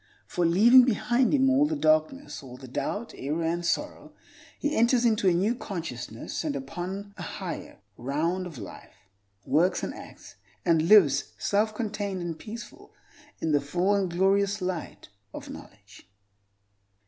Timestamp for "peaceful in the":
12.39-13.61